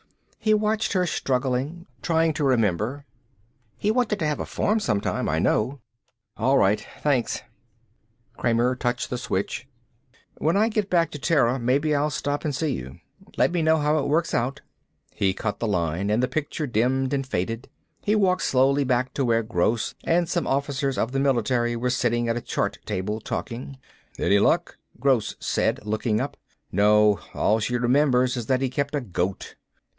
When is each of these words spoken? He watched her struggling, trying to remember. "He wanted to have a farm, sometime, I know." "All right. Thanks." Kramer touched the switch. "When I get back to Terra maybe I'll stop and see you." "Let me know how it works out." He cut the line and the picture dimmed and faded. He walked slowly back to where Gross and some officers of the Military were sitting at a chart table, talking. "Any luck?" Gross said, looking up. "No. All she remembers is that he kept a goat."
He 0.39 0.55
watched 0.55 0.93
her 0.93 1.05
struggling, 1.05 1.85
trying 2.01 2.33
to 2.33 2.43
remember. 2.43 3.05
"He 3.77 3.91
wanted 3.91 4.17
to 4.17 4.25
have 4.25 4.39
a 4.39 4.47
farm, 4.47 4.79
sometime, 4.79 5.29
I 5.29 5.37
know." 5.37 5.81
"All 6.35 6.57
right. 6.57 6.83
Thanks." 7.03 7.43
Kramer 8.37 8.75
touched 8.75 9.11
the 9.11 9.19
switch. 9.19 9.67
"When 10.39 10.57
I 10.57 10.69
get 10.69 10.89
back 10.89 11.11
to 11.11 11.19
Terra 11.19 11.59
maybe 11.59 11.93
I'll 11.93 12.09
stop 12.09 12.43
and 12.43 12.55
see 12.55 12.73
you." 12.73 12.97
"Let 13.37 13.51
me 13.51 13.61
know 13.61 13.77
how 13.77 13.99
it 13.99 14.07
works 14.07 14.33
out." 14.33 14.61
He 15.13 15.35
cut 15.35 15.59
the 15.59 15.67
line 15.67 16.09
and 16.09 16.23
the 16.23 16.27
picture 16.27 16.65
dimmed 16.65 17.13
and 17.13 17.27
faded. 17.27 17.69
He 18.01 18.15
walked 18.15 18.41
slowly 18.41 18.83
back 18.83 19.13
to 19.13 19.23
where 19.25 19.43
Gross 19.43 19.93
and 20.03 20.27
some 20.27 20.47
officers 20.47 20.97
of 20.97 21.11
the 21.11 21.19
Military 21.19 21.75
were 21.75 21.91
sitting 21.91 22.27
at 22.27 22.35
a 22.37 22.41
chart 22.41 22.79
table, 22.87 23.19
talking. 23.21 23.77
"Any 24.17 24.39
luck?" 24.39 24.77
Gross 24.99 25.35
said, 25.39 25.85
looking 25.85 26.19
up. 26.19 26.37
"No. 26.71 27.19
All 27.35 27.59
she 27.59 27.77
remembers 27.77 28.35
is 28.35 28.47
that 28.47 28.61
he 28.61 28.69
kept 28.71 28.95
a 28.95 29.01
goat." 29.01 29.53